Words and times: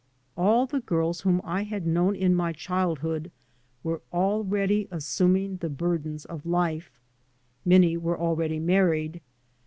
All 0.35 0.65
the 0.65 0.79
girls 0.79 1.21
whom 1.21 1.41
I 1.43 1.61
had 1.61 1.85
known 1.85 2.15
in 2.15 2.33
my 2.33 2.53
childhood 2.53 3.29
were 3.83 4.01
already 4.11 4.87
assuming 4.89 5.57
the 5.57 5.69
burdens 5.69 6.25
of 6.25 6.43
life; 6.43 6.99
many 7.65 7.95
were 7.97 8.19
already 8.19 8.57
married. 8.59 9.21